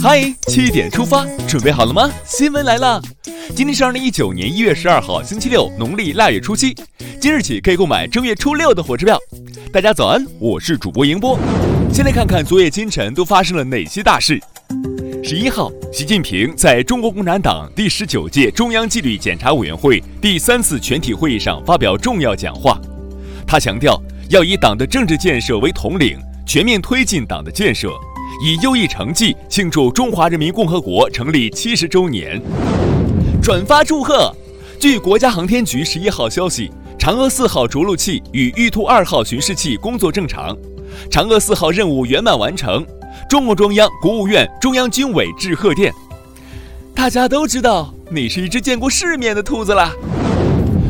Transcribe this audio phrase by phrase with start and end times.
[0.00, 2.08] 嗨，七点出发，准备好了吗？
[2.24, 3.02] 新闻来了，
[3.56, 6.72] 今天是二零一九年一月十二号，星期六，农历腊月初七。
[7.20, 9.18] 今日起可以购买正月初六的火车票。
[9.72, 11.36] 大家早安，我是主播迎波。
[11.92, 14.40] 先来看看昨夜今晨都发生了哪些大事。
[15.24, 22.80] 十一号，习近平在中国共产党第十九届中央纪律检查委员会第三次全体会议上发表重要讲话。
[23.48, 27.90] 他强调，要以党的政治建设为统领，全面推进党的建设。
[28.42, 32.40] 以优异成绩庆祝中华人民共和国成立七十周年，
[33.42, 34.34] 转发祝贺。
[34.78, 40.56] 据国家航天局十一号消息，嫦娥四号着陆器与玉兔二号巡视器工作正常，
[41.10, 42.82] 嫦娥四号任务圆满完成。
[43.28, 45.92] 中共中央、国务院、中央军委致贺电。
[46.94, 49.92] 大家都知道，你是一只见过世面的兔子啦。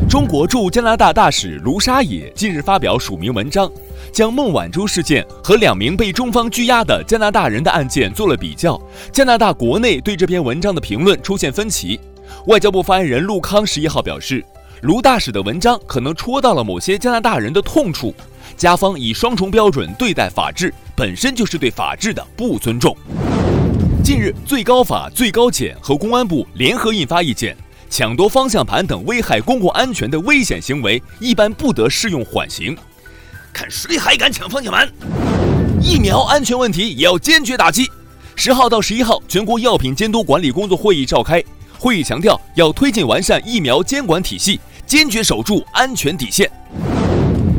[0.09, 3.69] 中国驻加拿大大使卢沙野近日发表署名文章。
[4.13, 8.81] 将孟晚舟事件和两名被中方拘押的加拿大人的案件做了比较，
[9.13, 11.99] 加拿大国内对这篇文章的评论出现分歧。
[12.47, 14.45] 外交部发言人陆康十一号表示，
[14.83, 18.15] 卢大使的文章可能戳到了某些加拿大人的痛处，
[18.57, 22.97] 加方以双重标准对待法治，本身就是对法治的不尊重。
[24.03, 27.57] 近日，最高法、最高检和公安部联合印发意见，
[27.89, 32.77] 抢夺方向盘等危害公共安全的危险行为，一般不得适用缓刑。
[33.53, 34.89] 看谁还敢抢方向盘！
[35.81, 37.91] 疫苗安全问题也要坚决打击。
[38.37, 41.43] 十号到十一号，全国药品监督管理工作会议召开，
[41.79, 46.51] 会议强调要推进完善疫苗监管体系，坚决守住安全底线。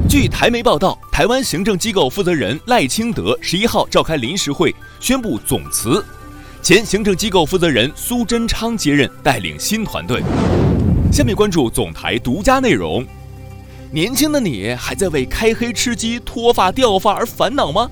[0.10, 6.04] 据台媒报道，台湾行政机构负责人赖清德十一号召开临时会，宣布总辞，
[6.62, 10.22] 前行政机构负责人苏贞昌接任，带领新团队。
[11.12, 13.06] 下面关注总台独家内容。
[13.94, 17.92] 年轻的你还在为开黑吃鸡、脱发掉发而烦恼吗？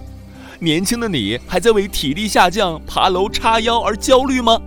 [0.59, 4.57] 年轻的你还在为体力下降、爬楼叉腰而焦虑吗？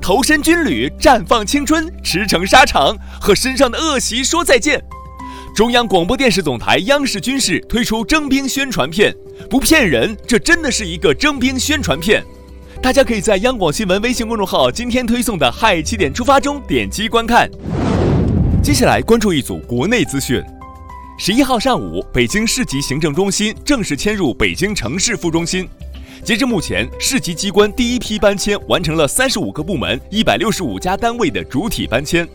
[0.00, 4.82] 投身军旅，绽放青春，驰骋沙场，和身上的恶习说再见。
[5.54, 9.14] 中央广播电视总台央视军事推出征兵宣传片，
[9.48, 12.20] 不骗人，这真的是一个征兵宣传片。
[12.82, 17.48] 大家可以在央广新闻微信公众号今天推送的“嗨七点出发”中点击观看。
[18.60, 20.42] 接下来关注一组国内资讯。
[21.16, 25.66] 十一号上午，北京市级行政中心正式迁入北京城市副中心。
[26.24, 32.28] 截至目前，市级机关第一批搬迁完成了三十五个部门、一百六十五家单位的主体搬迁。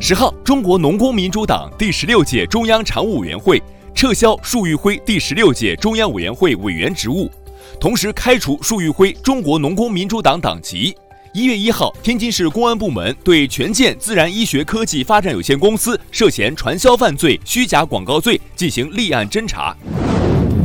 [0.00, 3.62] 十号，中国农工民主党第十六届中央常务委员会
[3.94, 7.30] 撤销束玉辉第十六届中央委员会委员职务，
[7.78, 10.96] 同时开除束玉辉中国农工民主党党籍。
[11.34, 19.74] 一月一号，天津市公安部门对权健自然医学科技发展有限公司涉嫌传销犯罪、虚假广告罪进行立案侦查。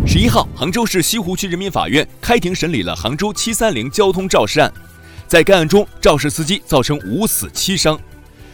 [0.05, 4.69] 十一号，杭州市西湖区人民法院开庭审理了杭州七三零交通肇事案，
[5.25, 7.97] 在该案中，肇事司机造成五死七伤，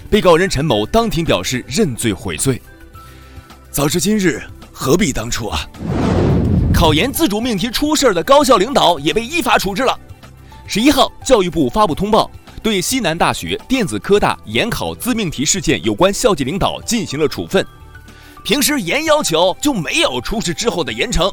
[0.07, 2.62] 被告人陈某当庭表示认罪悔罪。
[3.72, 4.40] 早知今日，
[4.72, 5.68] 何必当初啊！
[6.72, 10.00] 考研自主命题出事的高校领导也被依法处置了。
[10.66, 12.29] 十一号，教育部发布通报，
[12.62, 17.66] 对西南大学、电子科大研考自命题事件有关校级领导进行了处分。
[18.44, 21.31] 平时严要求就没有出事之后的严惩，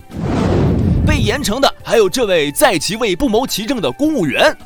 [1.07, 4.57] 被严惩的还有这位在其位不谋其政的公务员。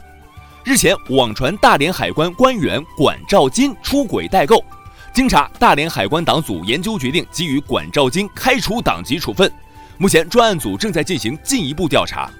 [0.64, 4.64] 日前网传大连海关官员管兆金出轨代购，
[5.12, 9.50] 经查，大连海关党组研究决定给予管兆金开除党籍处分。
[9.98, 12.30] 目前专案组正在进行进一步调查。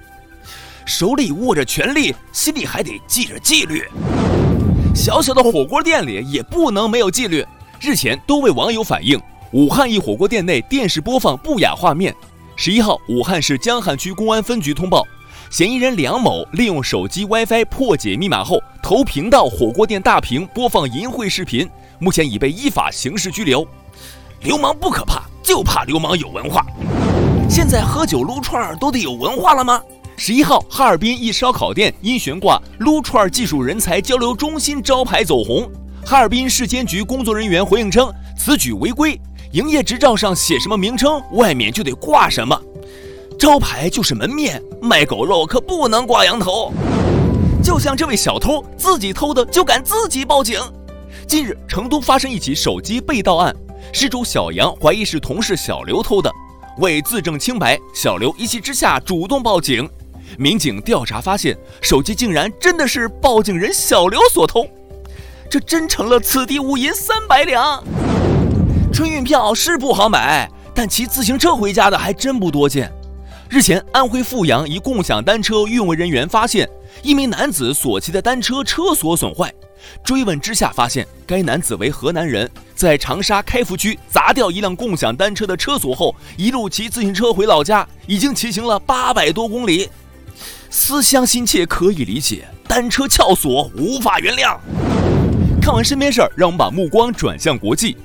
[0.85, 3.83] 手里握着权力，心里还得记着纪律。
[4.93, 7.43] 小小的火锅店里也不能没有纪律。
[7.79, 9.19] 日前，多位网友反映，
[9.51, 12.15] 武汉一火锅店内电视播放不雅画面。
[12.55, 15.03] 十一号，武汉市江汉区公安分局通报，
[15.49, 21.67] 嫌疑人梁某利用手机 WiFi 破解密码后，投屏到火锅店大屏播放淫秽视频，
[21.97, 23.67] 目前已被依法刑事拘留。
[24.41, 26.63] 流氓不可怕，就怕流氓有文化。
[27.49, 29.81] 现在喝酒撸串都得有文化了吗？
[30.17, 35.69] 十一号，哈尔滨一烧烤店因悬挂“撸串技术人才交流中心”招牌走红。
[36.05, 39.19] 哈尔滨市监局工作人员回应称，此举违规，
[39.51, 42.59] 营业执照上写什么名称，外面就得挂什么。
[43.37, 46.71] 招牌就是门面，卖狗肉可不能挂羊头。
[47.61, 50.59] 就像这位小偷自己偷的，就敢自己报警。
[51.27, 53.53] 近日，成都发生一起手机被盗案，
[53.91, 56.31] 失主小杨怀疑是同事小刘偷的，
[56.77, 59.87] 为自证清白，小刘一气之下主动报警。
[60.37, 64.67] 民警调查发现，手机竟然真的是报警人小刘所偷，
[65.49, 67.83] 这真成了此地无银三百两。
[68.93, 72.91] 春运票是不好买，但骑自行车回家的还真不多见。
[73.49, 76.67] 日前，安徽阜阳一共享单车运维人员发现
[77.03, 79.53] 一名男子所骑的单车车锁损坏。
[80.03, 89.87] 追问之下，发现该男子为河南人，在长沙开福区砸掉一辆共享单车的车锁后，一路骑自行车回老家，已经骑行了八百多公里。
[90.69, 94.57] 思乡心切可以理解，单车撬锁无法原谅。
[95.61, 97.97] 看完身边事儿，让我们把目光转向国际。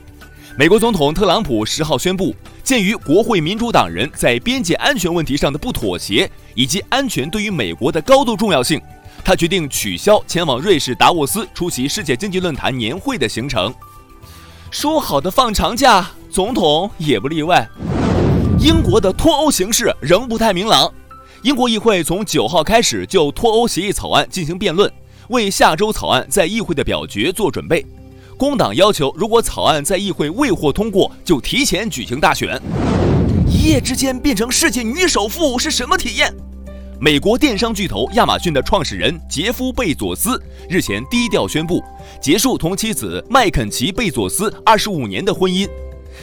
[0.56, 8.81] 美国总统特朗普十号宣布，鉴于国会民主党人在边界安全问题上的不妥协，以及安全对于美国的高度重要性。
[9.23, 13.73] 他决定取消前往瑞士达沃斯出席世界经济论坛年会的行程。
[14.71, 17.69] 说好的放长假，总统也不例外。
[18.59, 20.93] 英国的脱欧形势仍不太明朗。
[21.43, 24.93] 英国议会从九号开始就脱欧协议草案进行辩论，
[25.31, 27.85] 为下周草案在议会的表决做准备。
[28.37, 32.61] 工党要求，如果草案在议会未获通过，就提前举行大选。
[33.49, 36.31] 一夜之间变成世界女首富是什么体验？
[37.01, 40.39] 美国电商巨头亚马逊的创始人杰夫·贝佐斯
[40.69, 41.83] 日前低调宣布
[42.21, 45.67] 结束同妻子麦肯齐·贝佐斯二十五年的婚姻。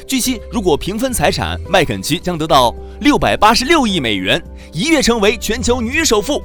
[0.05, 4.41] 据悉，如果平分财产，麦肯齐将得到六百八十六亿美元，
[4.73, 6.41] 一跃成为全球女首富。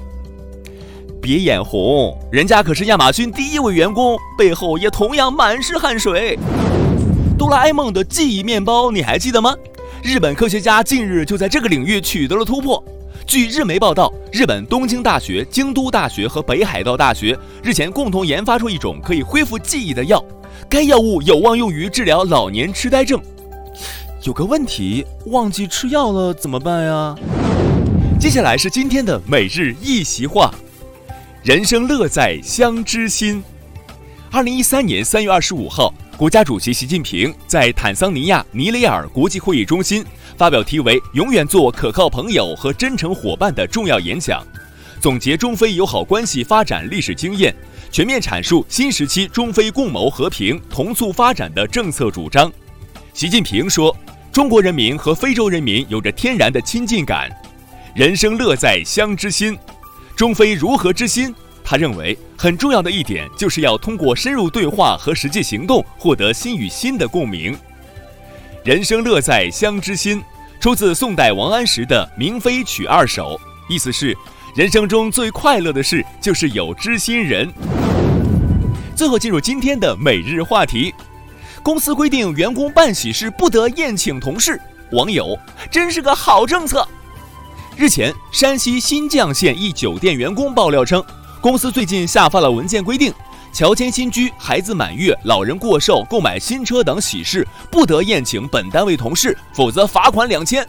[1.21, 6.39] 别眼红，人家可是亚马逊第一位员工，背后也同样满是汗水。
[7.39, 9.55] 哆啦 A 梦的记忆面包，你还记得吗？
[10.03, 12.83] 日本科学家近日就在这个领域取得了突破。
[13.27, 20.23] 据日媒报道，日本东京大学、京都大学和北海道大学日前共同研发出一种可以恢复记忆的药，
[20.69, 23.19] 该药物有望用于治疗老年痴呆症。
[24.25, 27.17] 有个问题，忘记吃药了怎么办呀？
[28.21, 30.55] 接下来是今天的每日一席话：
[31.43, 33.43] 人生乐在相知心。
[34.31, 35.93] 二零一三年三月二十五号。
[36.17, 40.05] 国家主席习近平在坦桑尼亚尼雷尔国际会议中心
[40.37, 44.47] 发表题为“永远做可靠朋友和真诚伙伴”的重要演讲，
[45.01, 47.53] 总结中非友好关系发展历史经验，
[47.91, 52.53] 全面阐述新时期中非共谋和平同促发展的政策主张。
[53.13, 53.95] 习近平说
[54.33, 57.31] ：“中国人民和非洲人民有着天然的亲近感，
[57.95, 59.59] 人生乐在相知心，
[60.17, 67.55] 中非如何之心？”他认为很重要的一点就是要通过深入对话和实际行动获得心与心的共鸣。
[68.65, 70.23] 人生乐在相知心，
[70.59, 73.39] 出自宋代王安石的《明妃曲二首》，
[73.73, 74.17] 意思是
[74.57, 77.53] 人生中最快乐的事就是有知心人。
[78.97, 80.95] 最后进入今天的每日话题：
[81.63, 84.61] 公司规定员工办喜事不得宴请同事，
[84.91, 85.39] 网友
[85.71, 86.87] 真是个好政策。
[87.77, 91.03] 日前，山西新绛县一酒店员工爆料称。
[91.41, 93.13] 公司最近下发了文件，规定
[93.53, 100.67] 乔迁新居、孩子满月、老人过寿、购买新车等喜事不得宴请本单位同事，否则罚款两千。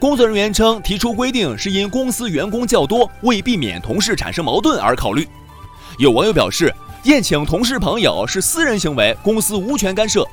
[0.00, 5.26] 工作人员称，提出规定是因公司员工较多，为避免同事产生矛盾而考虑。
[5.98, 6.72] 有网友表示，
[7.04, 10.26] 宴请同事朋友是私人行为，公司无权干涉。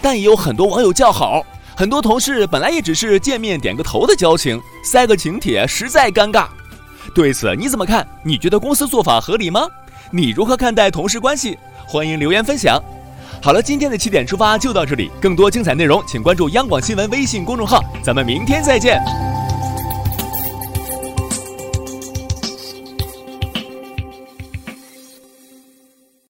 [0.00, 1.44] 但也有很多网友叫好，
[1.76, 6.46] 很多同事本来也只是见面点个头的交情，塞个请帖实在尴尬。
[7.14, 8.06] 对此你怎么看？
[8.22, 9.68] 你觉得公司做法合理吗？
[10.10, 11.58] 你如何看待同事关系？
[11.86, 12.82] 欢迎留言分享。
[13.42, 19.33] 好了，今天的七点出发就到这里，更多精彩内容请关注央广新闻微信公众号，咱们明天再见。